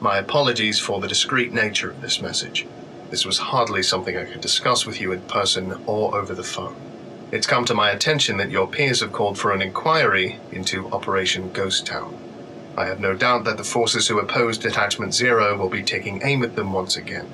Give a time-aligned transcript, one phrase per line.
[0.00, 2.66] My apologies for the discreet nature of this message.
[3.10, 6.74] This was hardly something I could discuss with you in person or over the phone.
[7.32, 11.52] It's come to my attention that your peers have called for an inquiry into Operation
[11.52, 12.18] Ghost Town.
[12.76, 16.42] I have no doubt that the forces who oppose Detachment Zero will be taking aim
[16.42, 17.28] at them once again.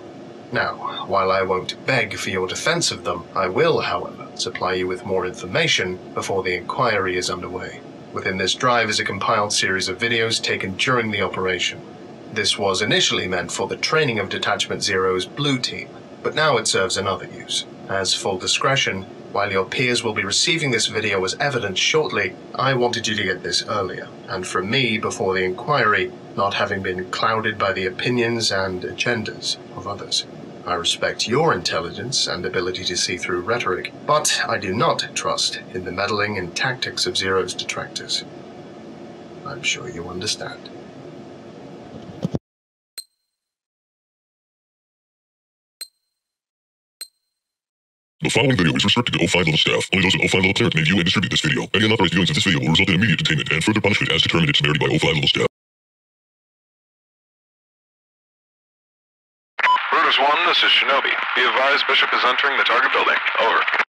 [0.52, 4.86] Now, while I won't beg for your defense of them, I will, however, supply you
[4.86, 7.80] with more information before the inquiry is underway.
[8.12, 11.80] Within this drive is a compiled series of videos taken during the operation.
[12.34, 15.88] This was initially meant for the training of Detachment Zero's Blue Team,
[16.22, 17.64] but now it serves another use.
[17.88, 19.06] As full discretion,
[19.36, 23.22] while your peers will be receiving this video as evidence shortly, I wanted you to
[23.22, 27.84] get this earlier, and from me before the inquiry, not having been clouded by the
[27.84, 30.24] opinions and agendas of others.
[30.66, 35.60] I respect your intelligence and ability to see through rhetoric, but I do not trust
[35.74, 38.24] in the meddling and tactics of Zero's detractors.
[39.44, 40.70] I'm sure you understand.
[48.26, 49.88] The following video is restricted to O5 level staff.
[49.94, 51.68] Only those in O5 level cleric may view and distribute this video.
[51.74, 54.22] Any unauthorized viewings of this video will result in immediate detainment and further punishment as
[54.22, 55.46] determined in severity by O5 level staff.
[59.92, 61.14] Brutus 1, this is Shinobi.
[61.38, 63.14] Be advised Bishop is entering the target building.
[63.46, 63.85] Over.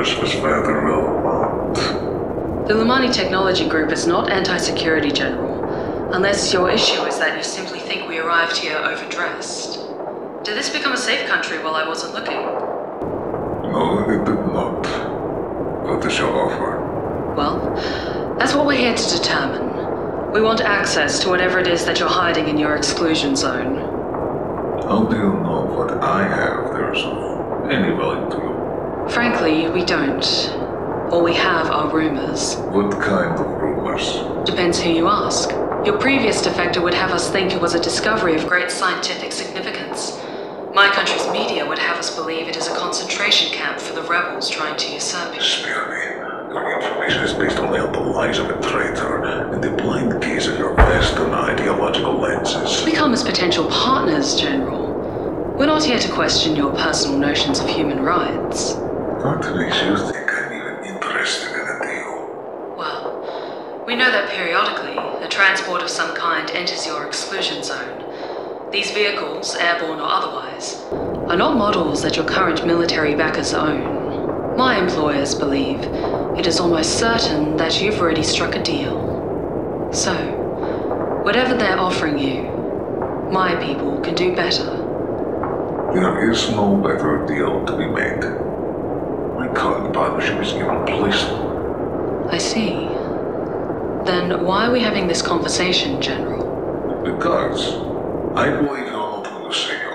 [0.00, 0.80] Was rather.
[2.66, 6.14] The Lumani Technology Group is not anti security, General.
[6.14, 9.78] Unless your issue is that you simply think we arrived here overdressed.
[10.42, 12.40] Did this become a safe country while I wasn't looking?
[13.72, 14.86] No, it did not.
[15.86, 17.34] What is your offer?
[17.36, 20.32] Well, that's what we're here to determine.
[20.32, 23.76] We want access to whatever it is that you're hiding in your exclusion zone.
[24.88, 28.49] How do you know what I have there is of any value to you?
[29.08, 30.24] Frankly, we don't.
[31.10, 32.56] All we have are rumors.
[32.56, 34.22] What kind of rumors?
[34.48, 35.50] Depends who you ask.
[35.84, 40.16] Your previous defector would have us think it was a discovery of great scientific significance.
[40.74, 44.48] My country's media would have us believe it is a concentration camp for the rebels
[44.48, 45.40] trying to usurp you.
[45.40, 46.54] Spare me.
[46.54, 50.46] Your information is based only on the lies of a traitor and the blind gaze
[50.46, 52.84] of your Western ideological lenses.
[52.84, 54.90] We come as potential partners, General.
[55.56, 58.74] We're not here to question your personal notions of human rights.
[59.22, 62.74] What makes you think I'm even interested in a deal?
[62.78, 68.70] Well, we know that periodically, a transport of some kind enters your exclusion zone.
[68.72, 70.82] These vehicles, airborne or otherwise,
[71.28, 74.56] are not models that your current military backers own.
[74.56, 75.80] My employers believe
[76.38, 79.90] it is almost certain that you've already struck a deal.
[79.92, 80.14] So,
[81.24, 82.44] whatever they're offering you,
[83.30, 84.64] my people can do better.
[85.92, 88.49] There is no better deal to be made.
[89.40, 92.28] My current partnership is irreplaceable.
[92.30, 92.72] I see.
[94.04, 96.44] Then why are we having this conversation, General?
[97.02, 97.76] Because
[98.36, 99.89] I believe you're not who you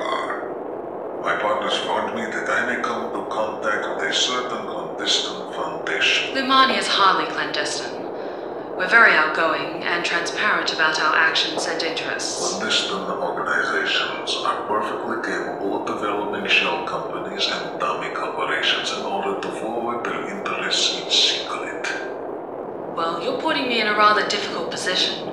[8.95, 12.53] very outgoing and transparent about our actions and interests.
[12.53, 19.49] Clandestine organizations are perfectly capable of developing shell companies and dummy corporations in order to
[19.59, 21.83] forward their interests in secret.
[22.95, 25.27] Well, you're putting me in a rather difficult position.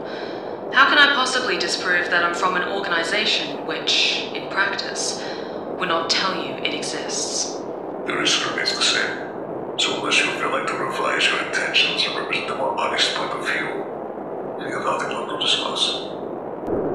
[0.72, 5.22] How can I possibly disprove that I'm from an organization which, in practice,
[5.78, 7.58] would not tell you it exists?
[8.08, 9.32] The risk remains the same.
[9.78, 13.46] So unless you're willing to revise your intentions and represent a more honest point of
[13.46, 13.66] view,
[14.68, 15.96] you have nothing more to discuss.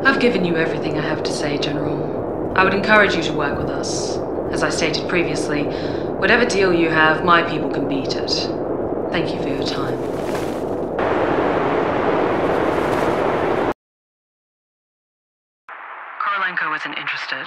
[0.07, 2.53] I've given you everything I have to say, General.
[2.55, 4.15] I would encourage you to work with us.
[4.53, 8.31] As I stated previously, whatever deal you have, my people can beat it.
[9.11, 9.97] Thank you for your time.
[16.23, 17.45] Korolenko isn't interested.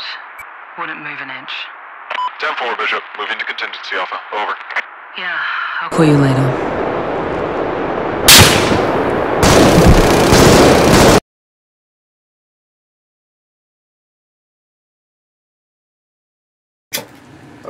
[0.79, 1.53] Wouldn't move an inch.
[2.43, 3.03] 10-4, Bishop.
[3.19, 4.21] Moving to contingency alpha.
[4.35, 4.55] Over.
[5.17, 5.41] Yeah,
[5.81, 6.70] I'll call you later.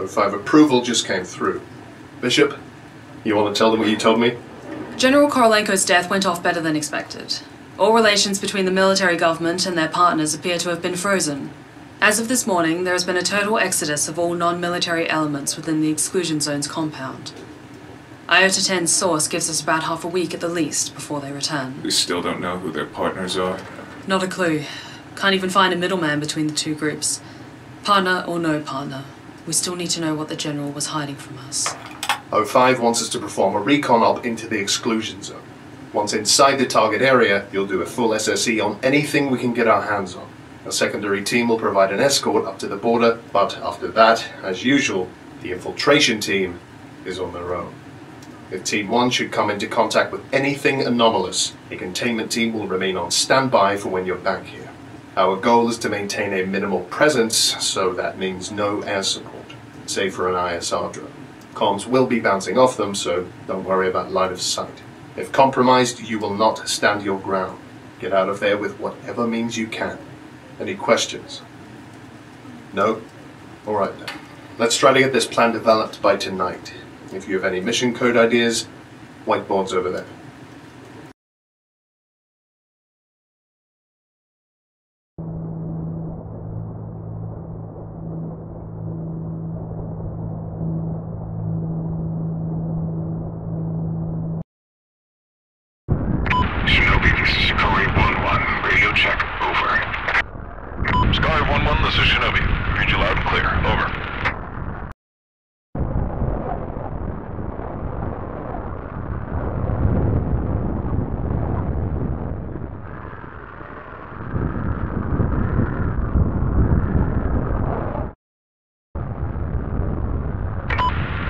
[0.00, 1.60] Oh five approval just came through.
[2.22, 2.56] Bishop,
[3.22, 4.34] you want to tell them what you told me?
[4.96, 7.40] General Korolenko's death went off better than expected.
[7.78, 11.50] All relations between the military government and their partners appear to have been frozen.
[12.00, 15.54] As of this morning, there has been a total exodus of all non military elements
[15.54, 17.32] within the exclusion zone's compound.
[18.26, 21.82] Iota 10's source gives us about half a week at the least before they return.
[21.82, 23.58] We still don't know who their partners are.
[24.06, 24.64] Not a clue.
[25.16, 27.20] Can't even find a middleman between the two groups.
[27.84, 29.04] Partner or no partner,
[29.46, 31.74] we still need to know what the General was hiding from us.
[32.30, 35.42] O5 wants us to perform a recon op into the exclusion zone.
[35.92, 39.66] Once inside the target area, you'll do a full SSE on anything we can get
[39.66, 40.28] our hands on.
[40.66, 44.64] A secondary team will provide an escort up to the border, but after that, as
[44.64, 45.08] usual,
[45.42, 46.60] the infiltration team
[47.04, 47.74] is on their own.
[48.50, 52.96] If Team 1 should come into contact with anything anomalous, a containment team will remain
[52.96, 54.69] on standby for when you're back here.
[55.16, 59.46] Our goal is to maintain a minimal presence, so that means no air support,
[59.86, 61.12] save for an ISR drone.
[61.54, 64.82] Comms will be bouncing off them, so don't worry about line of sight.
[65.16, 67.60] If compromised, you will not stand your ground.
[67.98, 69.98] Get out of there with whatever means you can.
[70.58, 71.42] Any questions?
[72.72, 73.02] No?
[73.66, 74.08] Alright then.
[74.58, 76.74] Let's try to get this plan developed by tonight.
[77.12, 78.68] If you have any mission code ideas,
[79.26, 80.06] whiteboard's over there.
[96.66, 98.70] Shinobi, this is Shikari 1-1.
[98.70, 99.22] Radio check.
[99.42, 99.60] Over.
[101.90, 102.42] Shikari 1-1, this is Shinobi.
[102.78, 103.46] Read you loud and clear.
[103.66, 103.86] Over.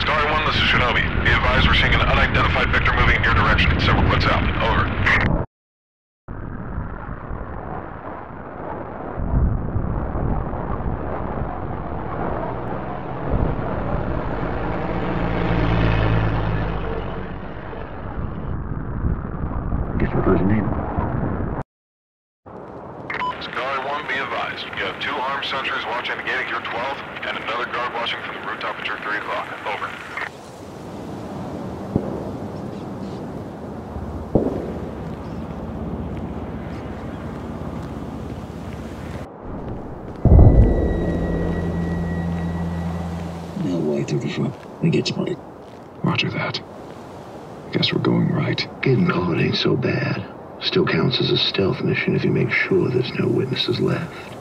[0.01, 1.25] Shikari 1, this is Shinobi.
[1.25, 3.81] Be advised we're seeing an unidentified victor moving in your direction.
[3.81, 4.43] Several clips out.
[4.63, 4.89] Over.
[19.99, 20.65] Guess we're closing in.
[23.43, 24.65] Sky 1, be advised.
[24.65, 28.23] You have two armed sentries watching the gate at your 12th, and another guard watching
[28.23, 29.47] from the rooftop at your 3 o'clock.
[29.67, 29.91] Over.
[43.65, 44.55] Now way through the front.
[44.83, 45.37] We get spotted.
[46.03, 46.61] Roger that.
[47.73, 48.33] Guess we're going
[48.99, 49.07] right.
[49.07, 50.25] Getting ain't so bad.
[50.63, 54.40] Still counts as a stealth mission if you make sure there's no witnesses left.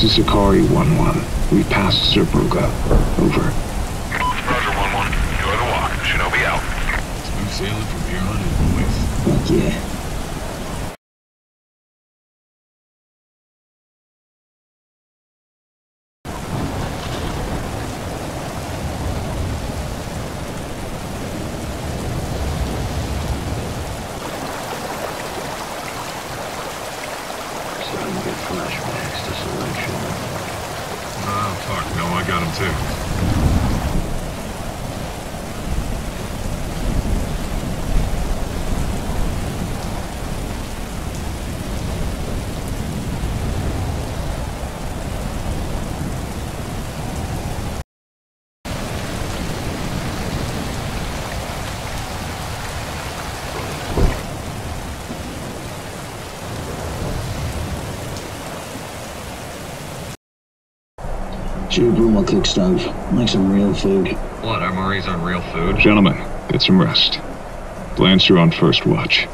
[0.00, 1.52] This is Shikari 1-1.
[1.52, 2.64] We passed Zerbruga.
[3.20, 3.52] Over.
[4.48, 5.12] Roger 1-1.
[5.36, 5.92] Enjoy the walk.
[6.08, 6.62] Shinobi out.
[7.26, 8.48] Smooth sailing from here on in,
[8.80, 8.96] boys.
[9.26, 9.90] Fuck yeah.
[61.80, 62.84] Should brew my cook stove.
[63.14, 64.08] Make some real food.
[64.42, 65.78] What, our Murray's on real food?
[65.78, 66.14] Gentlemen,
[66.50, 67.18] get some rest.
[67.98, 69.26] Lance, you're on first watch.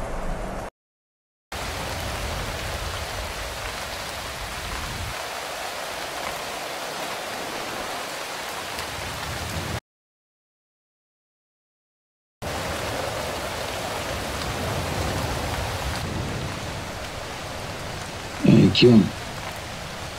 [18.45, 19.01] Hey, John.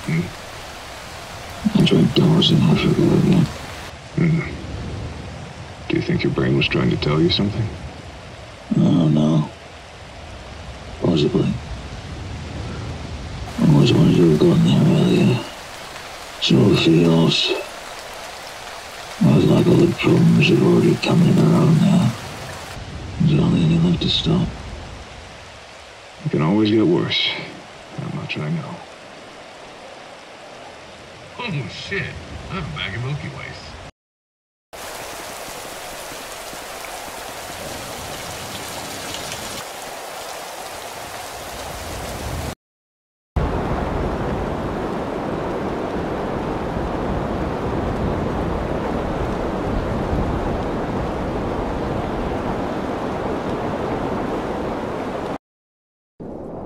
[0.05, 0.39] Hmm?
[1.75, 1.85] I
[2.41, 3.45] drank dollars in Africa again.
[4.17, 5.89] Hmm.
[5.89, 7.67] Do you think your brain was trying to tell you something?
[8.77, 9.51] Oh, no.
[11.01, 11.53] Possibly.
[13.59, 15.45] I always wanted to have gotten there earlier.
[16.43, 17.53] So it feels.
[19.21, 22.15] I was like all the problems have already come in their own now.
[23.21, 24.49] There's only any left to stop.
[26.25, 27.27] It can always get worse.
[27.97, 28.77] How much I know.
[31.41, 32.13] Oh shit,
[32.51, 33.69] I have a bag of Milky Ways.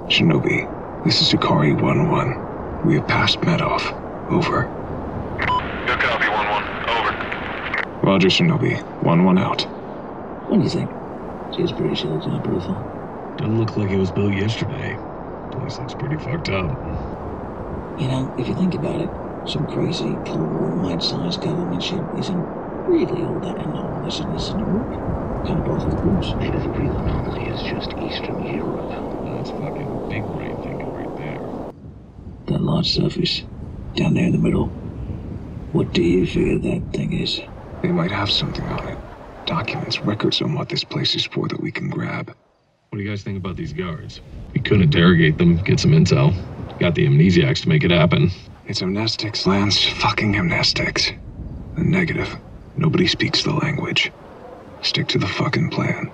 [0.09, 2.85] Shinobi, this is Shikari 1-1.
[2.85, 3.83] We have passed Medoff.
[4.31, 4.71] Over.
[5.87, 6.63] Good copy, 1-1.
[6.89, 7.13] Over.
[8.03, 8.83] Roger, Shinobi.
[9.03, 9.63] 1-1 out.
[10.51, 10.91] What do you think?
[11.55, 13.37] Seems pretty shallow to my profile.
[13.39, 14.99] Doesn't look like it was built yesterday.
[15.53, 16.69] Place looks pretty fucked up.
[18.01, 19.09] You know, if you think about it,
[19.49, 22.43] some crazy, Cold War, mad-sized government shit isn't
[22.91, 25.47] really all that anomalous in this Europe.
[25.47, 26.35] Kind of both of course.
[26.39, 28.91] Maybe the real anomaly is just Eastern Europe.
[29.27, 31.39] That's fucking big brain thinking right there.
[32.47, 33.43] That large surface,
[33.95, 34.67] down there in the middle.
[35.71, 37.41] What do you figure that thing is?
[37.83, 38.99] They might have something on it.
[39.45, 42.29] Documents, records on what this place is for that we can grab.
[42.29, 44.21] What do you guys think about these guards?
[44.55, 46.33] We could interrogate them, get some intel.
[46.79, 48.31] Got the amnesiacs to make it happen.
[48.67, 49.85] It's amnestics, Lance.
[49.85, 51.19] Fucking amnestics.
[51.75, 52.37] The negative.
[52.77, 54.13] Nobody speaks the language.
[54.83, 56.11] Stick to the fucking plan.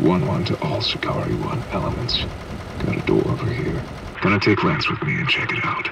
[0.00, 0.26] One
[0.86, 2.24] Shikari one elements.
[2.84, 3.84] Got a door over here.
[4.22, 5.88] Gonna take Lance with me and check it out.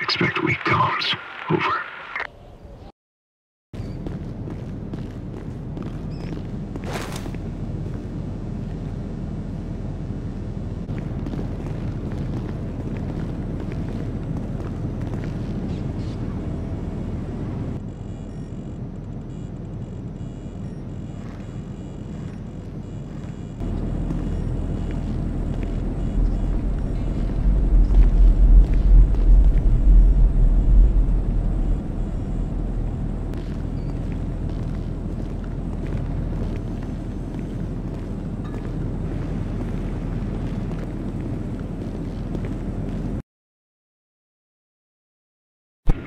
[0.00, 1.16] Expect weak comms.
[1.50, 1.82] Over.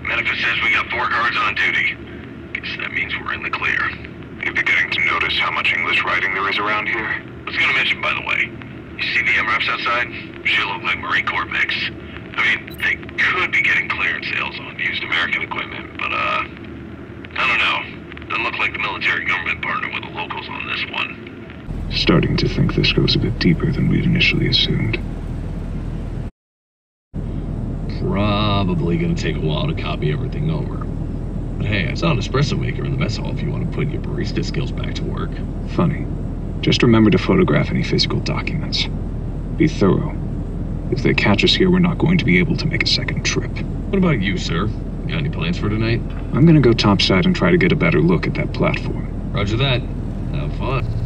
[0.08, 1.96] Manifest says we got four guards on duty.
[2.54, 3.80] Guess that means we're in the clear.
[4.44, 7.08] You're beginning to notice how much English writing there is around here?
[7.08, 8.50] I was gonna mention, by the way,
[8.98, 10.08] you see the MRAPs outside?
[10.46, 11.74] She look like Marine Corps mix.
[12.38, 16.44] I mean, they could be getting clearance sales on used American equipment, but, uh,
[17.38, 18.28] I don't know.
[18.30, 21.90] Doesn't look like the military government partnered with the locals on this one.
[21.92, 25.00] Starting to think this goes a bit deeper than we'd initially assumed.
[28.66, 30.78] Probably gonna take a while to copy everything over.
[31.58, 33.76] But hey, I saw an espresso maker in the mess hall if you want to
[33.76, 35.30] put your barista skills back to work.
[35.76, 36.08] Funny.
[36.62, 38.88] Just remember to photograph any physical documents.
[39.56, 40.18] Be thorough.
[40.90, 43.24] If they catch us here, we're not going to be able to make a second
[43.24, 43.52] trip.
[43.90, 44.66] What about you, sir?
[44.66, 46.02] Got any plans for tonight?
[46.34, 49.32] I'm gonna go topside and try to get a better look at that platform.
[49.32, 49.82] Roger that.
[50.34, 51.06] Have fun.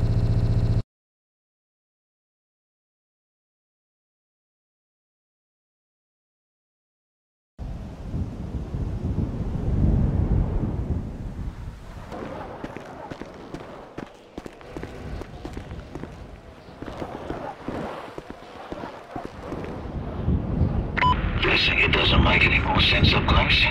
[21.61, 23.63] It doesn't make any more sense up close.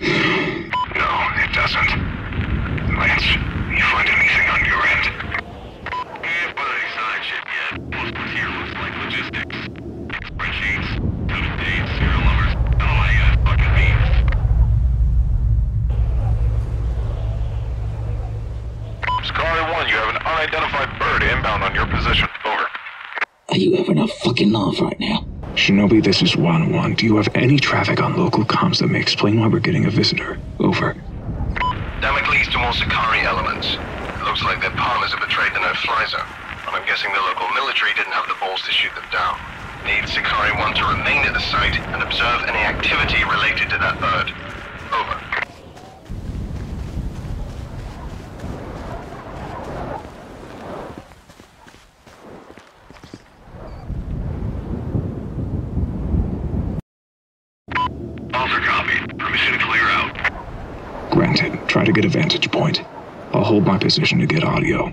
[0.00, 0.06] No,
[1.40, 1.90] it doesn't.
[2.98, 5.06] Lance, you find anything on your end?
[6.20, 7.80] Can't find any side shit yet.
[7.94, 9.56] Most of here looks like logistics.
[10.28, 10.88] Spreadsheets,
[11.28, 12.52] total dates, serial numbers.
[12.56, 13.98] I don't know how you guys fucking mean.
[19.24, 22.28] Scar 1, you have an unidentified bird inbound on your position.
[22.44, 22.66] Over.
[23.50, 25.26] Are you having a fucking laugh right now?
[25.54, 26.94] Shinobi, this is 1 1.
[26.94, 29.90] Do you have any traffic on local comms that may explain why we're getting a
[29.90, 30.38] visitor?
[30.58, 30.94] Over.
[32.00, 33.76] Damocles to more Shikari elements.
[33.76, 36.20] It looks like their partners have betrayed the no-fly zone,
[36.66, 39.38] and I'm guessing the local military didn't have the balls to shoot them down.
[39.84, 43.98] Need Shikari 1 to remain at the site and observe any activity related to that
[43.98, 44.32] bird.
[44.92, 45.16] Over.
[58.34, 58.98] Alpha copy.
[59.16, 61.10] Permission to clear out.
[61.10, 62.82] Granted, try to get a vantage point.
[63.32, 64.92] I'll hold my position to get audio.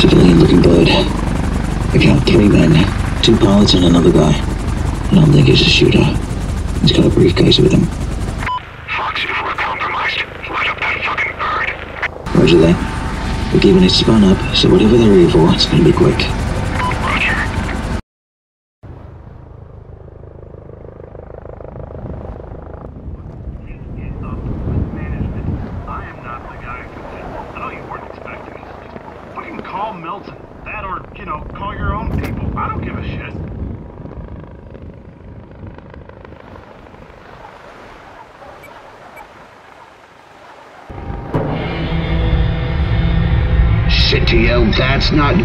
[0.00, 0.88] Civilian looking bird.
[2.30, 4.30] Count three men, two pilots and another guy.
[4.30, 6.04] I don't think he's a shooter.
[6.80, 7.86] He's got a briefcase with him.
[8.96, 12.36] Fox, if we're compromised, light up that fucking bird.
[12.36, 13.52] Roger that.
[13.52, 16.18] We're keeping it spun up, so whatever they're here for, it's gonna be quick.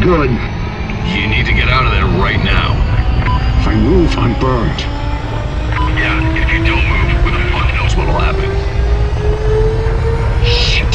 [0.05, 0.29] Good.
[0.29, 2.77] You need to get out of there right now.
[3.59, 4.79] If I move, I'm burned.
[5.97, 8.51] Yeah, if you don't move, who the fuck knows What'll happen?
[10.45, 10.93] Shit.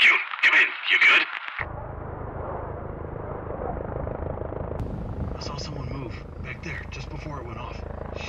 [0.00, 0.68] June, come in.
[0.90, 1.26] You good?
[5.36, 7.76] I saw someone move back there just before it went off.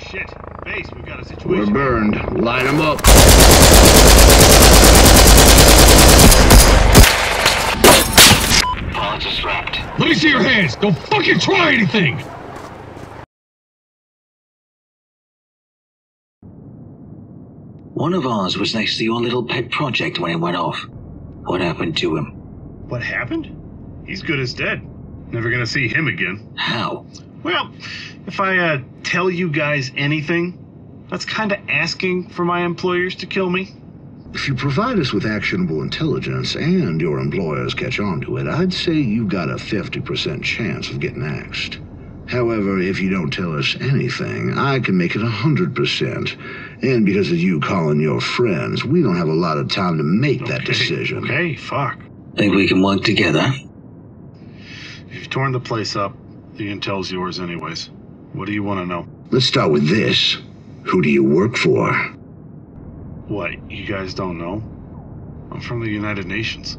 [0.09, 0.29] Shit.
[0.65, 1.49] Base, we've got a situation.
[1.49, 1.73] We're situation.
[1.73, 2.15] burned.
[2.15, 3.01] them up.
[8.93, 9.99] Pilots are strapped.
[9.99, 10.75] Let me see your hands.
[10.75, 12.19] Don't fucking try anything.
[17.93, 20.77] One of ours was next to your little pet project when it went off.
[21.45, 22.31] What happened to him?
[22.89, 23.55] What happened?
[24.05, 24.81] He's good as dead.
[25.31, 26.51] Never gonna see him again.
[26.55, 27.05] How?
[27.43, 27.71] Well,
[28.27, 30.57] if I uh, tell you guys anything,
[31.09, 33.69] that's kind of asking for my employers to kill me.
[34.33, 38.73] If you provide us with actionable intelligence and your employers catch on to it, I'd
[38.73, 41.79] say you've got a 50% chance of getting axed.
[42.27, 46.81] However, if you don't tell us anything, I can make it a 100%.
[46.81, 50.03] And because of you calling your friends, we don't have a lot of time to
[50.03, 51.25] make that Okay, decision.
[51.25, 51.99] Okay, fuck.
[52.37, 53.51] Think we can work together?
[55.09, 56.15] If you've torn the place up,
[56.61, 57.89] the intel's yours anyways.
[58.33, 59.07] What do you want to know?
[59.31, 60.37] Let's start with this.
[60.83, 61.91] Who do you work for?
[63.27, 64.61] What, you guys don't know?
[65.51, 66.77] I'm from the United Nations.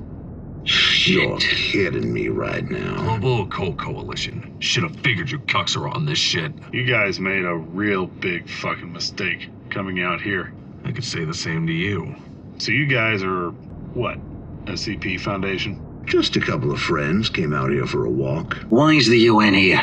[0.64, 1.16] Shit.
[1.16, 3.02] You're kidding me right now.
[3.02, 4.54] Global Occult Coalition.
[4.60, 6.52] Should have figured you cucks are on this shit.
[6.72, 10.52] You guys made a real big fucking mistake coming out here.
[10.84, 12.14] I could say the same to you.
[12.58, 13.50] So you guys are,
[13.94, 14.18] what,
[14.66, 15.84] SCP Foundation?
[16.04, 18.56] Just a couple of friends came out here for a walk.
[18.68, 19.80] Why is the UN here?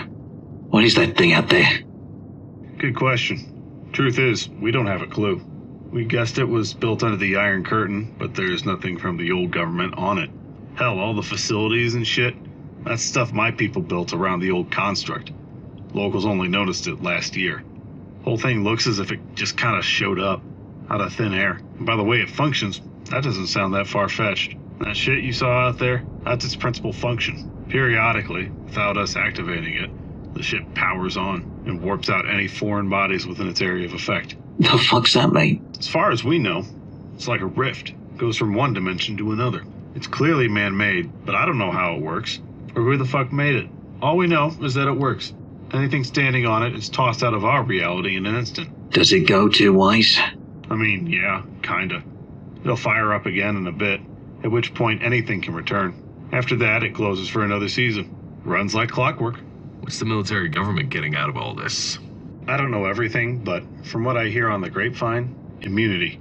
[0.70, 1.80] What is that thing out there?
[2.78, 3.90] Good question.
[3.94, 5.42] Truth is, we don't have a clue.
[5.92, 9.52] We guessed it was built under the Iron Curtain, but there's nothing from the old
[9.52, 10.30] government on it.
[10.76, 12.36] Hell, all the facilities and shit,
[12.86, 15.32] that's stuff my people built around the old construct.
[15.94, 17.64] Locals only noticed it last year.
[18.24, 20.42] Whole thing looks as if it just kind of showed up,
[20.90, 21.60] out of thin air.
[21.78, 24.56] And by the way it functions, that doesn't sound that far fetched.
[24.80, 27.65] That shit you saw out there, that's its principal function.
[27.70, 29.89] Periodically, without us activating it,
[30.34, 34.36] the ship powers on and warps out any foreign bodies within its area of effect.
[34.60, 35.65] The fuck's that mean?
[35.80, 36.65] As far as we know,
[37.15, 37.94] it's like a rift.
[38.18, 39.63] Goes from one dimension to another.
[39.96, 42.39] It's clearly man made, but I don't know how it works,
[42.76, 43.70] or who the fuck made it.
[44.02, 45.34] All we know is that it works.
[45.74, 48.92] Anything standing on it is tossed out of our reality in an instant.
[48.92, 50.20] Does it go two ways?
[50.70, 52.04] I mean, yeah, kinda.
[52.63, 54.02] It'll fire up again in a bit,
[54.43, 55.93] at which point anything can return.
[56.32, 58.15] After that, it closes for another season.
[58.43, 59.39] Runs like clockwork.
[59.82, 61.97] What's the military government getting out of all this?
[62.47, 66.19] I don't know everything, but from what I hear on the grapevine, immunity.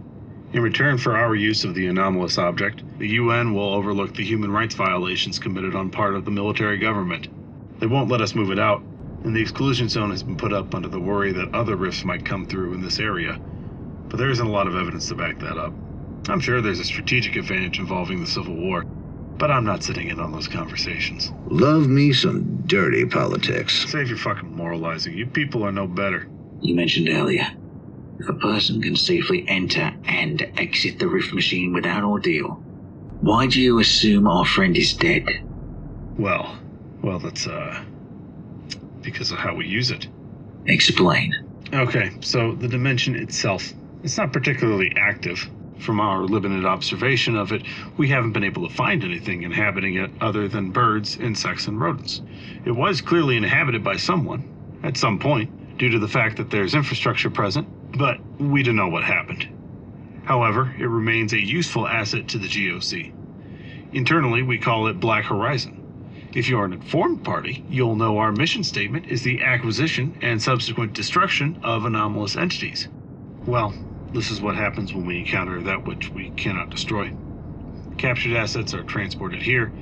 [0.52, 4.50] In return for our use of the anomalous object, the UN will overlook the human
[4.50, 7.28] rights violations committed on part of the military government.
[7.81, 8.83] They won't let us move it out,
[9.24, 12.24] and the exclusion zone has been put up under the worry that other rifts might
[12.24, 13.38] come through in this area.
[14.09, 15.74] But there isn't a lot of evidence to back that up.
[16.28, 18.85] I'm sure there's a strategic advantage involving the Civil War,
[19.38, 21.33] but I'm not sitting in on those conversations.
[21.46, 23.87] Love me some dirty politics.
[23.90, 25.16] Save your fucking moralizing.
[25.16, 26.28] You people are no better.
[26.61, 27.46] You mentioned earlier.
[28.18, 32.64] If a person can safely enter and exit the rift machine without ordeal,
[33.20, 35.24] why do you assume our friend is dead?
[36.18, 36.59] Well,
[37.02, 37.85] well, that's, uh.
[39.02, 40.09] because of how we use it.
[40.66, 41.33] Explain.
[41.72, 45.48] Okay, so the dimension itself, it's not particularly active.
[45.79, 47.62] From our limited observation of it,
[47.97, 52.21] we haven't been able to find anything inhabiting it other than birds, insects, and rodents.
[52.64, 54.45] It was clearly inhabited by someone,
[54.83, 58.88] at some point, due to the fact that there's infrastructure present, but we don't know
[58.88, 59.49] what happened.
[60.25, 63.12] However, it remains a useful asset to the GOC.
[63.93, 65.79] Internally, we call it Black Horizon.
[66.35, 70.93] If you're an informed party, you'll know our mission statement is the acquisition and subsequent
[70.93, 72.88] destruction of anomalous entities.
[73.47, 73.73] Well,
[74.12, 77.12] this is what happens when we encounter that which we cannot destroy.
[77.99, 79.73] Captured assets are transported here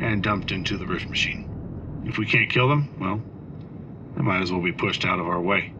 [0.00, 2.02] and dumped into the rift machine.
[2.06, 3.20] If we can't kill them, well,
[4.16, 5.72] they might as well be pushed out of our way.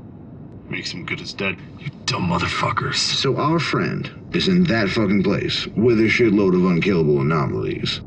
[0.69, 1.59] Makes them good as dead.
[1.79, 2.97] You dumb motherfuckers.
[2.97, 8.01] So our friend is in that fucking place with a shitload of unkillable anomalies.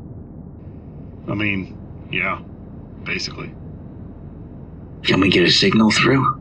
[1.28, 1.78] I mean,
[2.10, 2.40] yeah,
[3.04, 3.54] basically.
[5.04, 6.37] Can we get a signal through?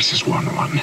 [0.00, 0.79] This is 1 1.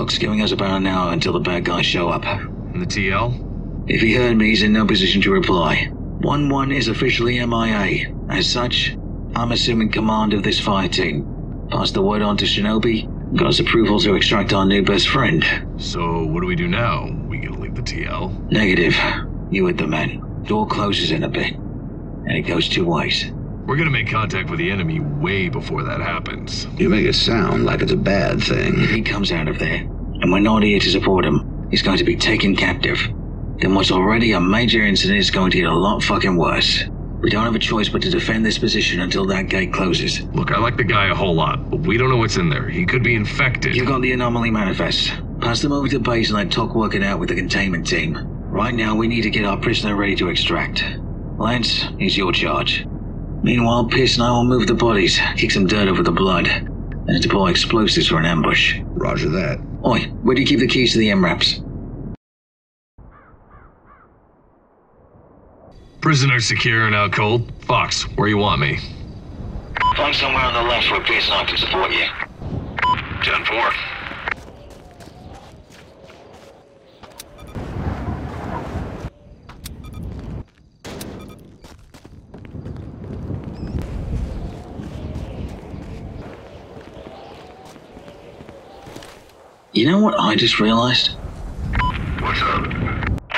[0.00, 2.24] Doc's giving us about an hour until the bad guys show up.
[2.24, 3.84] And the TL?
[3.86, 5.90] If he heard me, he's in no position to reply.
[6.20, 8.10] 1-1 is officially MIA.
[8.30, 8.96] As such,
[9.34, 11.68] I'm assuming command of this fire team.
[11.70, 13.36] Pass the word on to Shinobi.
[13.36, 15.44] Got his approval to extract our new best friend.
[15.76, 17.10] So, what do we do now?
[17.28, 18.50] We gonna leave the TL?
[18.50, 18.96] Negative.
[19.50, 20.44] You with the men.
[20.44, 21.54] Door closes in a bit.
[21.56, 23.30] And it goes two ways.
[23.70, 26.66] We're gonna make contact with the enemy way before that happens.
[26.76, 28.80] You make it sound like it's a bad thing.
[28.80, 31.98] If he comes out of there, and we're not here to support him, he's going
[31.98, 32.98] to be taken captive.
[33.60, 36.82] Then what's already a major incident is going to get a lot fucking worse.
[37.20, 40.20] We don't have a choice but to defend this position until that gate closes.
[40.34, 42.68] Look, I like the guy a whole lot, but we don't know what's in there.
[42.68, 43.76] He could be infected.
[43.76, 45.12] You got the anomaly manifest.
[45.40, 48.18] Pass them over to base and let Talk work it out with the containment team.
[48.50, 50.82] Right now, we need to get our prisoner ready to extract.
[51.38, 52.84] Lance, it's your charge.
[53.42, 57.22] Meanwhile, Pierce and I will move the bodies, kick some dirt over the blood, and
[57.22, 58.78] deploy explosives for an ambush.
[58.96, 59.58] Roger that.
[59.84, 61.64] Oi, where do you keep the keys to the MRAPs?
[66.02, 67.50] Prisoner secure and out cold.
[67.64, 68.78] Fox, where you want me?
[69.96, 72.06] Find somewhere on the left where Pierce and I can support you.
[73.22, 73.99] 10-4.
[89.72, 91.10] You know what I just realized?
[92.20, 92.64] What's up?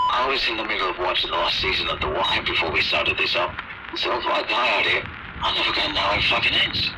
[0.09, 2.81] I was in the middle of watching the last season of The Wire before we
[2.83, 3.55] started this up.
[3.97, 5.03] So if I die out here,
[5.42, 6.97] I'm never gonna know how it fucking ends.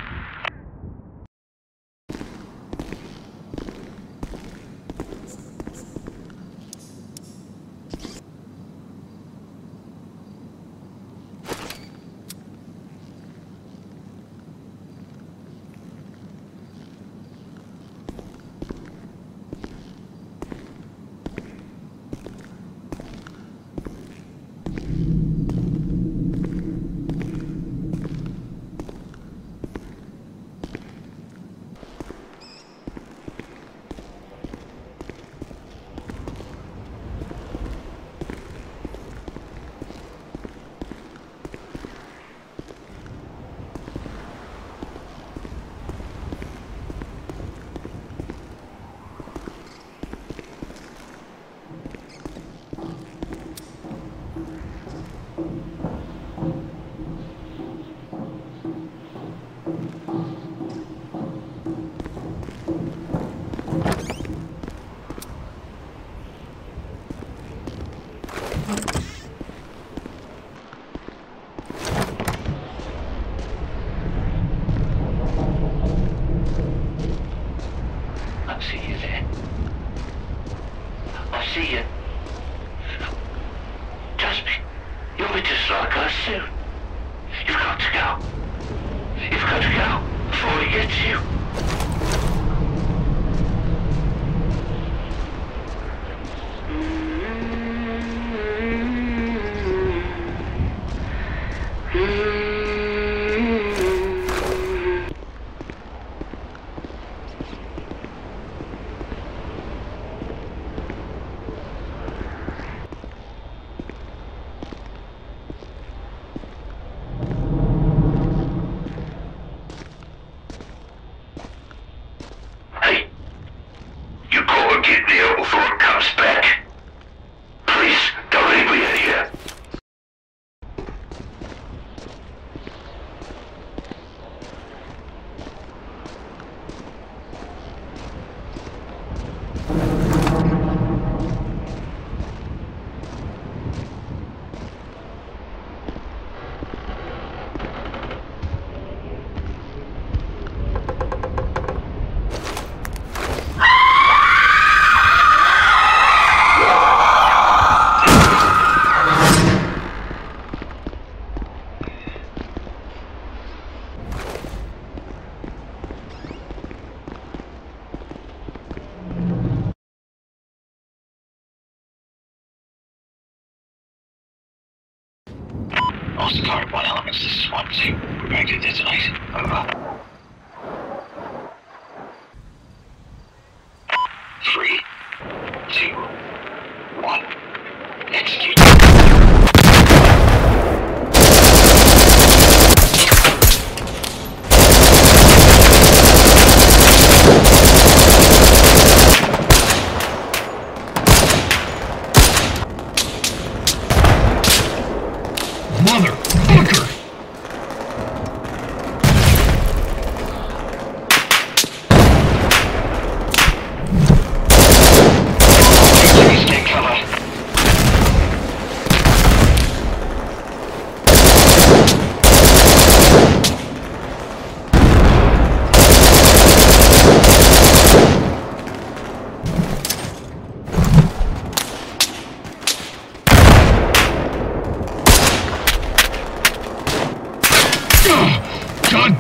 [176.25, 177.93] Austin Card, one elements, this is one, two.
[178.23, 179.11] We're going to detonate.
[179.35, 179.94] Over.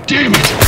[0.06, 0.63] Damn it!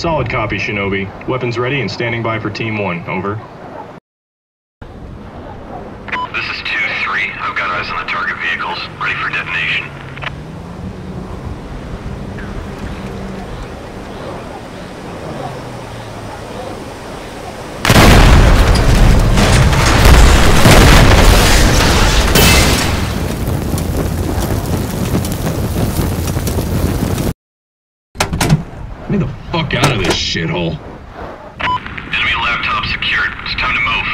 [0.00, 1.28] Solid copy, Shinobi.
[1.28, 3.06] Weapons ready and standing by for Team 1.
[3.06, 3.34] Over.
[6.32, 7.36] This is 2-3.
[7.38, 8.78] I've got eyes on the target vehicles.
[8.98, 9.90] Ready for detonation.
[29.10, 30.78] Get me the fuck out of this shithole.
[32.14, 33.32] Enemy laptop secured.
[33.42, 34.06] It's time to move.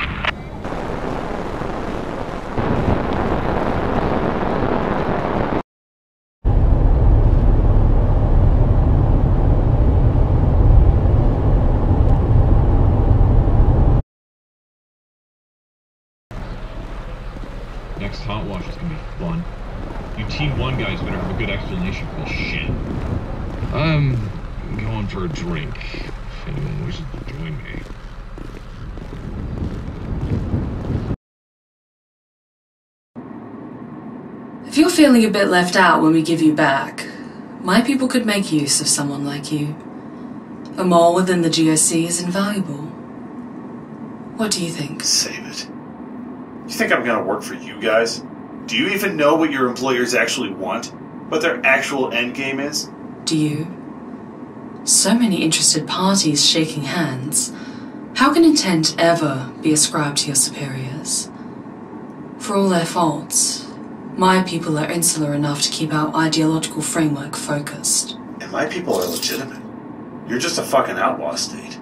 [18.00, 19.44] Next hot wash is gonna be fun.
[20.16, 22.70] You Team 1 guys better have a good explanation for this shit.
[23.74, 24.16] I'm
[24.78, 25.74] going for a drink.
[25.76, 27.82] If anyone wishes to join me.
[34.66, 37.06] If you're feeling a bit left out when we give you back,
[37.60, 39.76] my people could make use of someone like you.
[40.78, 42.86] A mole within the GSC is invaluable.
[44.38, 45.02] What do you think?
[45.04, 45.68] Save it.
[46.66, 48.24] You think I'm gonna work for you guys?
[48.64, 50.86] Do you even know what your employers actually want?
[51.28, 52.88] What their actual end game is?
[53.26, 53.66] Do you?
[54.84, 57.52] So many interested parties shaking hands.
[58.14, 61.30] How can intent ever be ascribed to your superiors?
[62.38, 63.65] For all their faults,
[64.16, 68.12] my people are insular enough to keep our ideological framework focused.
[68.40, 69.62] And my people are legitimate.
[70.26, 71.78] You're just a fucking outlaw state.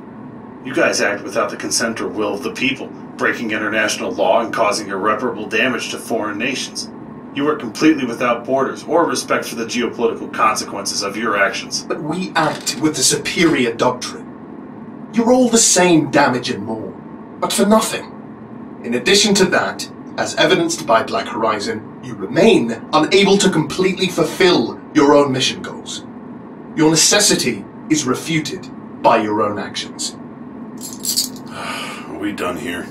[0.65, 4.53] You guys act without the consent or will of the people, breaking international law and
[4.53, 6.91] causing irreparable damage to foreign nations.
[7.37, 11.85] You are completely without borders or respect for the geopolitical consequences of your actions.
[11.85, 15.11] But we act with the superior doctrine.
[15.13, 16.91] You're all the same damage and more,
[17.39, 18.11] but for nothing.
[18.85, 24.81] In addition to that, as evidenced by Black Horizon, you remain unable to completely fulfill
[24.95, 26.05] your own mission goals.
[26.77, 28.69] Your necessity is refuted
[29.03, 30.17] by your own actions.
[31.49, 32.87] Are we done here?